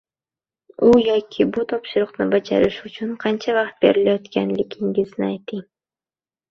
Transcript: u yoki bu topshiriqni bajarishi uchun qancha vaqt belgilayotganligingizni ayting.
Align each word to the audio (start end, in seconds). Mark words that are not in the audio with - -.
u 0.87 0.89
yoki 1.07 1.45
bu 1.57 1.65
topshiriqni 1.73 2.27
bajarishi 2.33 2.81
uchun 2.91 3.15
qancha 3.27 3.57
vaqt 3.61 3.87
belgilayotganligingizni 3.87 5.31
ayting. 5.33 5.67